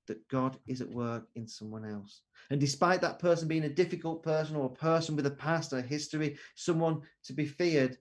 that 0.07 0.27
God 0.27 0.57
is 0.67 0.81
at 0.81 0.89
work 0.89 1.27
in 1.35 1.47
someone 1.47 1.85
else. 1.85 2.21
And 2.49 2.59
despite 2.59 3.01
that 3.01 3.19
person 3.19 3.47
being 3.47 3.65
a 3.65 3.69
difficult 3.69 4.23
person 4.23 4.55
or 4.55 4.65
a 4.65 4.69
person 4.69 5.15
with 5.15 5.25
a 5.25 5.31
past 5.31 5.73
or 5.73 5.81
history, 5.81 6.37
someone 6.55 7.01
to 7.23 7.33
be 7.33 7.45
feared, 7.45 7.97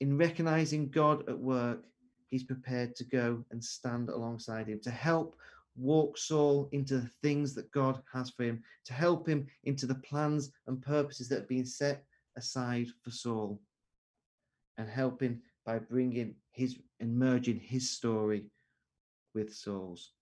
in 0.00 0.18
recognizing 0.18 0.90
God 0.90 1.28
at 1.28 1.38
work, 1.38 1.84
he's 2.30 2.42
prepared 2.42 2.96
to 2.96 3.04
go 3.04 3.44
and 3.50 3.62
stand 3.62 4.08
alongside 4.08 4.66
him 4.66 4.80
to 4.80 4.90
help 4.90 5.36
walk 5.76 6.18
Saul 6.18 6.68
into 6.72 6.98
the 6.98 7.10
things 7.22 7.54
that 7.54 7.70
God 7.70 8.02
has 8.12 8.30
for 8.30 8.42
him, 8.42 8.62
to 8.84 8.92
help 8.92 9.28
him 9.28 9.46
into 9.64 9.86
the 9.86 9.94
plans 9.96 10.50
and 10.66 10.82
purposes 10.82 11.28
that 11.28 11.40
have 11.40 11.48
been 11.48 11.66
set 11.66 12.04
aside 12.36 12.88
for 13.02 13.10
Saul 13.10 13.60
and 14.78 14.88
helping 14.88 15.40
by 15.64 15.78
bringing 15.78 16.34
his 16.50 16.78
and 17.00 17.16
merging 17.16 17.58
his 17.58 17.90
story 17.90 18.46
with 19.34 19.54
Saul's. 19.54 20.12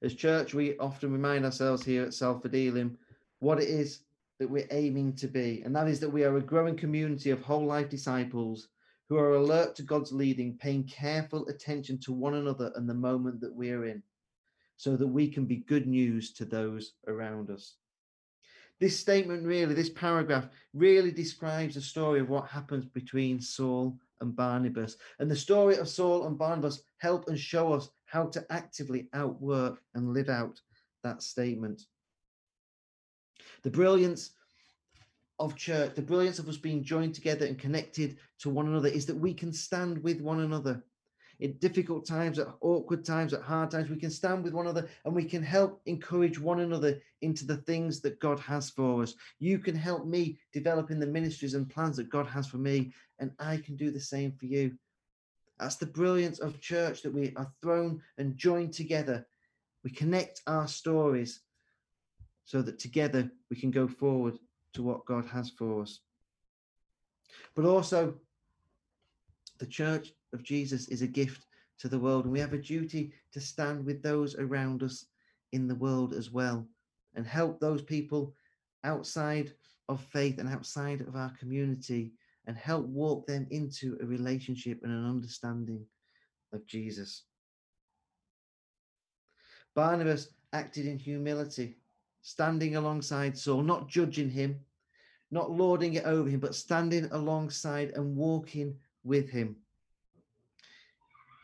As 0.00 0.14
church, 0.14 0.54
we 0.54 0.78
often 0.78 1.12
remind 1.12 1.44
ourselves 1.44 1.84
here 1.84 2.04
at 2.04 2.14
Salford 2.14 2.54
Elim 2.54 2.96
what 3.40 3.60
it 3.60 3.68
is 3.68 4.00
that 4.38 4.48
we're 4.48 4.68
aiming 4.70 5.14
to 5.16 5.26
be, 5.26 5.62
and 5.64 5.74
that 5.74 5.88
is 5.88 5.98
that 6.00 6.10
we 6.10 6.22
are 6.22 6.36
a 6.36 6.42
growing 6.42 6.76
community 6.76 7.30
of 7.30 7.42
whole 7.42 7.66
life 7.66 7.88
disciples 7.88 8.68
who 9.08 9.16
are 9.16 9.34
alert 9.34 9.74
to 9.74 9.82
God's 9.82 10.12
leading, 10.12 10.56
paying 10.56 10.84
careful 10.84 11.48
attention 11.48 11.98
to 11.98 12.12
one 12.12 12.34
another 12.34 12.72
and 12.76 12.88
the 12.88 12.94
moment 12.94 13.40
that 13.40 13.54
we're 13.54 13.86
in, 13.86 14.02
so 14.76 14.96
that 14.96 15.06
we 15.06 15.28
can 15.28 15.46
be 15.46 15.56
good 15.56 15.88
news 15.88 16.32
to 16.34 16.44
those 16.44 16.92
around 17.08 17.50
us. 17.50 17.74
This 18.78 18.96
statement, 18.96 19.44
really, 19.44 19.74
this 19.74 19.90
paragraph, 19.90 20.46
really 20.72 21.10
describes 21.10 21.74
the 21.74 21.80
story 21.80 22.20
of 22.20 22.28
what 22.28 22.46
happens 22.46 22.84
between 22.84 23.40
Saul 23.40 23.98
and 24.20 24.36
Barnabas. 24.36 24.96
And 25.18 25.28
the 25.28 25.34
story 25.34 25.78
of 25.78 25.88
Saul 25.88 26.28
and 26.28 26.38
Barnabas 26.38 26.82
help 26.98 27.26
and 27.26 27.36
show 27.36 27.72
us 27.72 27.90
how 28.08 28.26
to 28.26 28.44
actively 28.50 29.08
outwork 29.12 29.80
and 29.94 30.12
live 30.12 30.28
out 30.28 30.60
that 31.04 31.22
statement. 31.22 31.82
The 33.62 33.70
brilliance 33.70 34.30
of 35.38 35.54
church, 35.54 35.94
the 35.94 36.02
brilliance 36.02 36.38
of 36.38 36.48
us 36.48 36.56
being 36.56 36.82
joined 36.82 37.14
together 37.14 37.46
and 37.46 37.58
connected 37.58 38.16
to 38.40 38.50
one 38.50 38.66
another 38.66 38.88
is 38.88 39.06
that 39.06 39.16
we 39.16 39.32
can 39.34 39.52
stand 39.52 40.02
with 40.02 40.20
one 40.20 40.40
another 40.40 40.82
in 41.40 41.52
difficult 41.58 42.04
times, 42.04 42.38
at 42.38 42.48
awkward 42.60 43.04
times, 43.04 43.32
at 43.32 43.42
hard 43.42 43.70
times, 43.70 43.90
we 43.90 43.96
can 43.96 44.10
stand 44.10 44.42
with 44.42 44.52
one 44.52 44.66
another 44.66 44.88
and 45.04 45.14
we 45.14 45.24
can 45.24 45.42
help 45.42 45.80
encourage 45.86 46.38
one 46.38 46.60
another 46.60 47.00
into 47.22 47.46
the 47.46 47.58
things 47.58 48.00
that 48.00 48.18
God 48.18 48.40
has 48.40 48.70
for 48.70 49.02
us. 49.02 49.14
You 49.38 49.58
can 49.58 49.76
help 49.76 50.04
me 50.06 50.38
develop 50.52 50.90
in 50.90 50.98
the 50.98 51.06
ministries 51.06 51.54
and 51.54 51.70
plans 51.70 51.96
that 51.98 52.10
God 52.10 52.26
has 52.26 52.48
for 52.48 52.58
me, 52.58 52.92
and 53.20 53.30
I 53.38 53.58
can 53.58 53.76
do 53.76 53.90
the 53.90 54.00
same 54.00 54.32
for 54.32 54.46
you. 54.46 54.76
That's 55.58 55.76
the 55.76 55.86
brilliance 55.86 56.38
of 56.38 56.60
church 56.60 57.02
that 57.02 57.12
we 57.12 57.32
are 57.36 57.50
thrown 57.62 58.00
and 58.16 58.36
joined 58.36 58.72
together. 58.72 59.26
We 59.82 59.90
connect 59.90 60.42
our 60.46 60.68
stories 60.68 61.40
so 62.44 62.62
that 62.62 62.78
together 62.78 63.30
we 63.50 63.56
can 63.56 63.70
go 63.70 63.88
forward 63.88 64.38
to 64.74 64.82
what 64.82 65.04
God 65.04 65.26
has 65.26 65.50
for 65.50 65.82
us. 65.82 66.00
But 67.54 67.64
also, 67.64 68.14
the 69.58 69.66
church 69.66 70.12
of 70.32 70.42
Jesus 70.42 70.88
is 70.88 71.02
a 71.02 71.06
gift 71.06 71.46
to 71.78 71.88
the 71.88 71.98
world, 71.98 72.24
and 72.24 72.32
we 72.32 72.40
have 72.40 72.52
a 72.52 72.58
duty 72.58 73.12
to 73.32 73.40
stand 73.40 73.84
with 73.84 74.02
those 74.02 74.36
around 74.36 74.82
us 74.82 75.06
in 75.52 75.66
the 75.66 75.74
world 75.74 76.12
as 76.12 76.30
well 76.30 76.66
and 77.14 77.26
help 77.26 77.58
those 77.58 77.82
people 77.82 78.34
outside 78.84 79.52
of 79.88 80.00
faith 80.00 80.38
and 80.38 80.48
outside 80.48 81.00
of 81.00 81.16
our 81.16 81.32
community 81.38 82.12
and 82.48 82.56
help 82.56 82.86
walk 82.86 83.26
them 83.26 83.46
into 83.50 83.98
a 84.00 84.06
relationship 84.06 84.80
and 84.82 84.90
an 84.90 85.06
understanding 85.06 85.84
of 86.54 86.66
Jesus. 86.66 87.24
Barnabas 89.76 90.30
acted 90.54 90.86
in 90.86 90.98
humility, 90.98 91.76
standing 92.22 92.76
alongside 92.76 93.36
Saul, 93.36 93.62
not 93.62 93.88
judging 93.88 94.30
him, 94.30 94.58
not 95.30 95.50
lording 95.50 95.94
it 95.94 96.04
over 96.04 96.28
him, 96.28 96.40
but 96.40 96.54
standing 96.54 97.06
alongside 97.12 97.90
and 97.94 98.16
walking 98.16 98.74
with 99.04 99.28
him. 99.28 99.56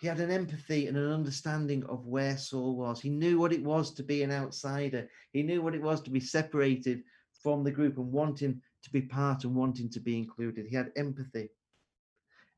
He 0.00 0.06
had 0.06 0.20
an 0.20 0.30
empathy 0.30 0.87
and 0.87 0.96
an 0.96 1.12
understanding 1.12 1.84
of 1.84 2.06
where 2.06 2.38
Saul 2.38 2.76
was. 2.76 3.00
He 3.00 3.11
knew 3.11 3.38
what 3.38 3.52
it 3.52 3.62
was 3.62 3.92
to 3.94 4.02
be 4.02 4.23
an 4.23 4.32
outsider. 4.32 5.08
He 5.32 5.42
knew 5.42 5.61
what 5.61 5.75
it 5.75 5.82
was 5.82 6.00
to 6.02 6.11
be 6.11 6.20
separated 6.20 7.02
from 7.42 7.62
the 7.62 7.70
group 7.70 7.99
and 7.99 8.11
wanting 8.11 8.62
to 8.84 8.90
be 8.90 9.02
part 9.02 9.44
and 9.44 9.54
wanting 9.54 9.90
to 9.90 10.00
be 10.00 10.16
included. 10.16 10.66
He 10.66 10.76
had 10.76 10.92
empathy 10.96 11.50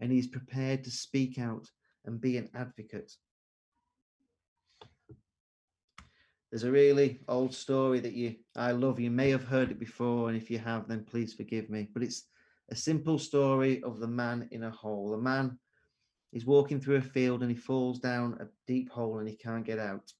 and 0.00 0.12
he's 0.12 0.26
prepared 0.26 0.84
to 0.84 0.90
speak 0.90 1.38
out 1.38 1.70
and 2.04 2.20
be 2.20 2.36
an 2.36 2.50
advocate. 2.54 3.12
There's 6.50 6.64
a 6.64 6.70
really 6.70 7.20
old 7.28 7.54
story 7.54 8.00
that 8.00 8.12
you 8.12 8.36
I 8.54 8.72
love. 8.72 9.00
You 9.00 9.10
may 9.10 9.30
have 9.30 9.44
heard 9.44 9.70
it 9.70 9.80
before, 9.80 10.28
and 10.28 10.36
if 10.36 10.48
you 10.48 10.58
have, 10.58 10.86
then 10.86 11.04
please 11.04 11.34
forgive 11.34 11.68
me. 11.68 11.88
But 11.92 12.04
it's 12.04 12.24
a 12.70 12.76
simple 12.76 13.18
story 13.18 13.82
of 13.82 13.98
the 13.98 14.06
man 14.06 14.48
in 14.52 14.62
a 14.62 14.70
hole. 14.70 15.14
A 15.14 15.18
man 15.18 15.58
He's 16.36 16.44
walking 16.44 16.80
through 16.80 16.96
a 16.96 17.00
field 17.00 17.40
and 17.40 17.50
he 17.50 17.56
falls 17.56 17.98
down 17.98 18.36
a 18.40 18.46
deep 18.66 18.90
hole 18.90 19.20
and 19.20 19.26
he 19.26 19.34
can't 19.34 19.64
get 19.64 19.78
out. 19.78 20.12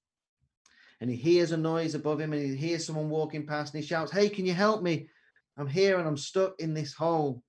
And 1.01 1.11
he 1.11 1.17
hears 1.17 1.53
a 1.53 1.59
noise 1.59 1.95
above 1.95 2.21
him 2.21 2.33
and 2.33 2.43
he 2.43 2.57
hears 2.57 2.87
someone 2.87 3.11
walking 3.11 3.47
past 3.47 3.75
and 3.75 3.83
he 3.83 3.87
shouts, 3.87 4.11
Hey, 4.11 4.31
can 4.31 4.47
you 4.47 4.55
help 4.55 4.83
me? 4.83 5.09
I'm 5.57 5.67
here 5.67 5.99
and 5.99 6.07
I'm 6.07 6.17
stuck 6.17 6.59
in 6.59 6.75
this 6.75 6.93
hole. 6.93 7.43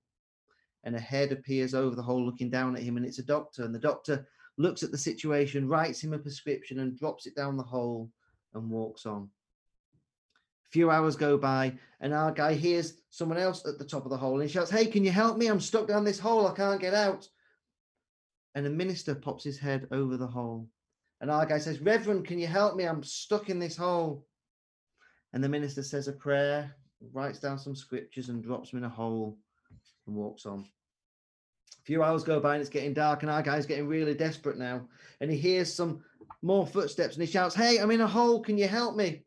And 0.84 0.94
a 0.96 1.00
head 1.00 1.32
appears 1.32 1.74
over 1.74 1.94
the 1.94 2.02
hole 2.02 2.24
looking 2.24 2.50
down 2.50 2.76
at 2.76 2.82
him 2.82 2.96
and 2.96 3.04
it's 3.04 3.18
a 3.18 3.24
doctor. 3.24 3.64
And 3.64 3.74
the 3.74 3.78
doctor 3.78 4.26
looks 4.56 4.82
at 4.82 4.90
the 4.90 4.98
situation, 4.98 5.68
writes 5.68 6.02
him 6.02 6.12
a 6.12 6.18
prescription 6.18 6.78
and 6.78 6.98
drops 6.98 7.26
it 7.26 7.36
down 7.36 7.56
the 7.56 7.62
hole 7.62 8.10
and 8.54 8.70
walks 8.70 9.04
on. 9.04 9.28
A 10.66 10.70
few 10.70 10.90
hours 10.90 11.16
go 11.16 11.38
by, 11.38 11.72
and 12.00 12.12
our 12.12 12.30
guy 12.30 12.52
hears 12.52 13.00
someone 13.08 13.38
else 13.38 13.66
at 13.66 13.78
the 13.78 13.84
top 13.84 14.04
of 14.04 14.10
the 14.10 14.16
hole 14.16 14.34
and 14.34 14.42
he 14.42 14.48
shouts, 14.48 14.70
Hey, 14.70 14.86
can 14.86 15.04
you 15.04 15.10
help 15.10 15.38
me? 15.38 15.46
I'm 15.46 15.60
stuck 15.60 15.88
down 15.88 16.04
this 16.04 16.18
hole. 16.18 16.46
I 16.46 16.54
can't 16.54 16.80
get 16.80 16.94
out 16.94 17.26
and 18.58 18.66
a 18.66 18.70
minister 18.70 19.14
pops 19.14 19.44
his 19.44 19.56
head 19.56 19.86
over 19.92 20.16
the 20.16 20.26
hole. 20.26 20.68
And 21.20 21.30
our 21.30 21.46
guy 21.46 21.58
says, 21.58 21.80
Reverend, 21.80 22.26
can 22.26 22.40
you 22.40 22.48
help 22.48 22.74
me? 22.74 22.84
I'm 22.84 23.04
stuck 23.04 23.50
in 23.50 23.60
this 23.60 23.76
hole. 23.76 24.26
And 25.32 25.44
the 25.44 25.48
minister 25.48 25.82
says 25.84 26.08
a 26.08 26.12
prayer, 26.12 26.74
writes 27.12 27.38
down 27.38 27.58
some 27.58 27.74
scriptures, 27.74 28.28
and 28.28 28.42
drops 28.42 28.70
them 28.70 28.78
in 28.78 28.84
a 28.84 28.88
hole 28.88 29.38
and 30.06 30.16
walks 30.16 30.46
on. 30.46 30.60
A 30.60 31.82
few 31.84 32.02
hours 32.02 32.24
go 32.24 32.40
by 32.40 32.54
and 32.54 32.60
it's 32.60 32.70
getting 32.70 32.94
dark, 32.94 33.22
and 33.22 33.30
our 33.30 33.42
guy's 33.42 33.66
getting 33.66 33.88
really 33.88 34.14
desperate 34.14 34.58
now. 34.58 34.86
And 35.20 35.30
he 35.30 35.36
hears 35.36 35.72
some 35.72 36.02
more 36.42 36.66
footsteps 36.66 37.14
and 37.14 37.24
he 37.24 37.30
shouts, 37.30 37.54
Hey, 37.54 37.78
I'm 37.78 37.90
in 37.90 38.00
a 38.00 38.06
hole. 38.06 38.40
Can 38.42 38.58
you 38.58 38.68
help 38.68 38.96
me? 38.96 39.24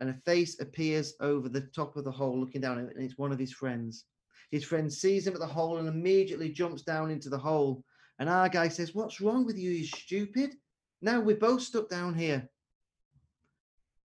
And 0.00 0.10
a 0.10 0.14
face 0.24 0.60
appears 0.60 1.14
over 1.20 1.48
the 1.48 1.62
top 1.62 1.96
of 1.96 2.04
the 2.04 2.10
hole 2.10 2.38
looking 2.38 2.60
down, 2.60 2.78
and 2.78 2.90
it's 2.96 3.18
one 3.18 3.32
of 3.32 3.38
his 3.38 3.52
friends. 3.52 4.04
His 4.50 4.64
friend 4.64 4.92
sees 4.92 5.26
him 5.26 5.34
at 5.34 5.40
the 5.40 5.46
hole 5.46 5.78
and 5.78 5.88
immediately 5.88 6.50
jumps 6.50 6.82
down 6.82 7.10
into 7.10 7.28
the 7.28 7.38
hole. 7.38 7.84
And 8.18 8.28
our 8.28 8.48
guy 8.48 8.68
says, 8.68 8.94
What's 8.94 9.20
wrong 9.20 9.46
with 9.46 9.56
you, 9.56 9.70
you 9.70 9.86
stupid? 9.86 10.54
Now 11.00 11.20
we're 11.20 11.36
both 11.36 11.62
stuck 11.62 11.88
down 11.88 12.14
here. 12.14 12.48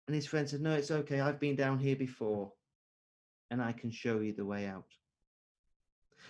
And 0.06 0.14
his 0.14 0.26
friend 0.26 0.48
said, 0.48 0.60
No, 0.60 0.72
it's 0.72 0.90
okay. 0.90 1.20
I've 1.20 1.40
been 1.40 1.56
down 1.56 1.78
here 1.78 1.96
before 1.96 2.52
and 3.50 3.62
I 3.62 3.72
can 3.72 3.90
show 3.90 4.20
you 4.20 4.32
the 4.32 4.44
way 4.44 4.66
out. 4.66 4.86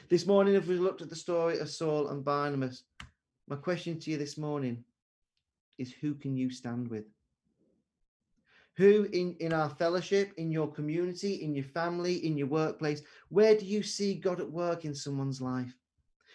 This 0.08 0.26
morning, 0.26 0.54
if 0.54 0.66
we 0.66 0.76
looked 0.76 1.02
at 1.02 1.10
the 1.10 1.16
story 1.16 1.58
of 1.58 1.70
Saul 1.70 2.08
and 2.08 2.24
Barnabas, 2.24 2.84
my 3.48 3.56
question 3.56 3.98
to 4.00 4.10
you 4.10 4.18
this 4.18 4.36
morning 4.36 4.84
is 5.78 5.92
who 5.92 6.14
can 6.14 6.36
you 6.36 6.50
stand 6.50 6.88
with? 6.88 7.04
Who 8.76 9.04
in, 9.12 9.36
in 9.40 9.52
our 9.52 9.70
fellowship, 9.70 10.32
in 10.36 10.50
your 10.50 10.70
community, 10.70 11.42
in 11.42 11.54
your 11.54 11.64
family, 11.64 12.26
in 12.26 12.36
your 12.36 12.48
workplace, 12.48 13.02
where 13.28 13.56
do 13.56 13.64
you 13.64 13.82
see 13.82 14.14
God 14.14 14.40
at 14.40 14.50
work 14.50 14.84
in 14.84 14.94
someone's 14.94 15.40
life? 15.40 15.72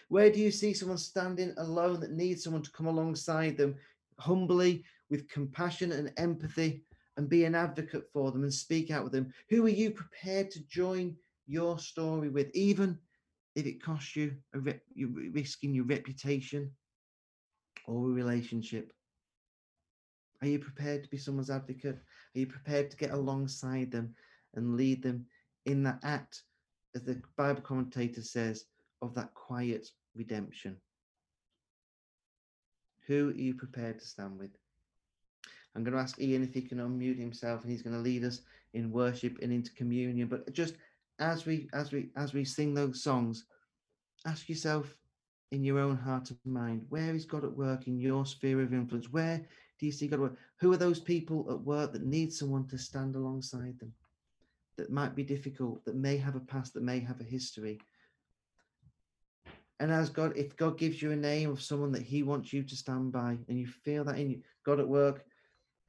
Where 0.07 0.31
do 0.31 0.39
you 0.39 0.49
see 0.49 0.73
someone 0.73 0.97
standing 0.97 1.53
alone 1.57 1.99
that 1.99 2.11
needs 2.11 2.43
someone 2.43 2.63
to 2.63 2.71
come 2.71 2.87
alongside 2.87 3.57
them 3.57 3.75
humbly 4.17 4.83
with 5.09 5.29
compassion 5.29 5.91
and 5.91 6.11
empathy 6.17 6.83
and 7.19 7.27
be 7.27 7.43
an 7.43 7.53
advocate 7.53 8.05
for 8.13 8.31
them 8.31 8.43
and 8.43 8.53
speak 8.53 8.91
out 8.91 9.03
with 9.03 9.11
them? 9.11 9.33
Who 9.49 9.65
are 9.65 9.69
you 9.69 9.91
prepared 9.91 10.49
to 10.51 10.65
join 10.67 11.17
your 11.47 11.77
story 11.77 12.29
with, 12.29 12.49
even 12.53 12.97
if 13.57 13.65
it 13.65 13.83
costs 13.83 14.15
you 14.15 14.37
a 14.53 14.59
rep, 14.59 14.79
you're 14.93 15.09
risking 15.33 15.73
your 15.73 15.83
reputation 15.83 16.71
or 17.87 18.05
a 18.05 18.13
relationship? 18.13 18.93
Are 20.41 20.47
you 20.47 20.59
prepared 20.59 21.03
to 21.03 21.09
be 21.09 21.17
someone's 21.17 21.49
advocate? 21.49 21.97
Are 21.97 22.39
you 22.39 22.47
prepared 22.47 22.89
to 22.89 22.95
get 22.95 23.11
alongside 23.11 23.91
them 23.91 24.15
and 24.55 24.77
lead 24.77 25.03
them 25.03 25.25
in 25.65 25.83
that 25.83 25.99
act, 26.03 26.43
as 26.95 27.03
the 27.03 27.21
Bible 27.35 27.61
commentator 27.61 28.21
says, 28.21 28.63
of 29.01 29.13
that 29.15 29.33
quiet 29.33 29.89
redemption? 30.15 30.77
Who 33.07 33.31
are 33.31 33.33
you 33.33 33.55
prepared 33.55 33.99
to 33.99 34.05
stand 34.05 34.39
with? 34.39 34.51
I'm 35.75 35.83
going 35.83 35.93
to 35.93 36.01
ask 36.01 36.19
Ian 36.19 36.43
if 36.43 36.53
he 36.53 36.61
can 36.61 36.79
unmute 36.79 37.19
himself 37.19 37.61
and 37.61 37.71
he's 37.71 37.81
going 37.81 37.95
to 37.95 38.01
lead 38.01 38.23
us 38.23 38.41
in 38.73 38.91
worship 38.91 39.37
and 39.41 39.51
into 39.51 39.73
communion. 39.73 40.27
But 40.27 40.51
just 40.53 40.75
as 41.19 41.45
we 41.45 41.69
as 41.73 41.91
we 41.91 42.09
as 42.15 42.33
we 42.33 42.43
sing 42.43 42.73
those 42.73 43.03
songs, 43.03 43.45
ask 44.25 44.49
yourself 44.49 44.95
in 45.51 45.63
your 45.63 45.79
own 45.79 45.97
heart 45.97 46.29
and 46.29 46.53
mind, 46.53 46.85
where 46.89 47.15
is 47.15 47.25
God 47.25 47.43
at 47.43 47.55
work 47.55 47.87
in 47.87 47.99
your 47.99 48.25
sphere 48.25 48.61
of 48.61 48.73
influence? 48.73 49.11
Where 49.11 49.41
do 49.79 49.85
you 49.85 49.91
see 49.91 50.07
God 50.07 50.17
at 50.17 50.21
work? 50.21 50.37
Who 50.59 50.71
are 50.71 50.77
those 50.77 50.99
people 50.99 51.47
at 51.49 51.61
work 51.61 51.93
that 51.93 52.05
need 52.05 52.33
someone 52.33 52.67
to 52.67 52.77
stand 52.77 53.15
alongside 53.15 53.79
them? 53.79 53.93
That 54.77 54.91
might 54.91 55.15
be 55.15 55.23
difficult, 55.23 55.83
that 55.85 55.95
may 55.95 56.17
have 56.17 56.35
a 56.35 56.39
past, 56.39 56.73
that 56.75 56.83
may 56.83 56.99
have 56.99 57.19
a 57.19 57.23
history. 57.23 57.79
And 59.79 59.91
as 59.91 60.09
God, 60.09 60.33
if 60.35 60.55
God 60.57 60.77
gives 60.77 61.01
you 61.01 61.11
a 61.11 61.15
name 61.15 61.49
of 61.49 61.61
someone 61.61 61.91
that 61.93 62.01
He 62.01 62.21
wants 62.21 62.51
you 62.53 62.63
to 62.63 62.75
stand 62.75 63.11
by, 63.11 63.37
and 63.47 63.57
you 63.57 63.65
feel 63.65 64.03
that 64.03 64.17
in 64.17 64.29
you, 64.29 64.41
God 64.65 64.79
at 64.79 64.87
work, 64.87 65.25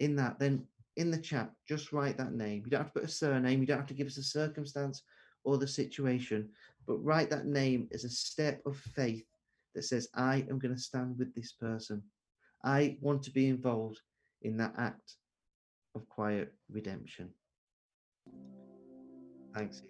in 0.00 0.16
that, 0.16 0.38
then 0.38 0.66
in 0.96 1.10
the 1.10 1.18
chat, 1.18 1.50
just 1.68 1.92
write 1.92 2.18
that 2.18 2.32
name. 2.32 2.62
You 2.64 2.70
don't 2.70 2.82
have 2.82 2.92
to 2.92 3.00
put 3.00 3.08
a 3.08 3.12
surname, 3.12 3.60
you 3.60 3.66
don't 3.66 3.78
have 3.78 3.86
to 3.86 3.94
give 3.94 4.08
us 4.08 4.18
a 4.18 4.22
circumstance 4.22 5.02
or 5.44 5.56
the 5.56 5.68
situation, 5.68 6.48
but 6.86 7.02
write 7.04 7.30
that 7.30 7.46
name 7.46 7.88
as 7.94 8.04
a 8.04 8.10
step 8.10 8.60
of 8.66 8.76
faith 8.76 9.24
that 9.74 9.84
says, 9.84 10.08
I 10.14 10.44
am 10.50 10.58
going 10.58 10.74
to 10.74 10.80
stand 10.80 11.18
with 11.18 11.34
this 11.34 11.52
person. 11.52 12.02
I 12.64 12.98
want 13.00 13.22
to 13.22 13.30
be 13.30 13.48
involved 13.48 14.00
in 14.42 14.56
that 14.58 14.74
act 14.76 15.16
of 15.94 16.08
quiet 16.08 16.52
redemption. 16.70 17.30
Thanks. 19.54 19.82